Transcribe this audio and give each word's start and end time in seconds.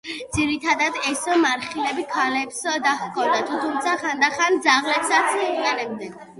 ძირითადად 0.35 0.95
ეს 1.11 1.21
მარხილები 1.43 2.07
ქალებს 2.15 2.63
დაჰქონდათ, 2.87 3.55
თუმცა 3.61 3.95
ხანდახან 4.03 4.61
ძაღლებსაც 4.67 5.41
იყენებდნენ. 5.47 6.21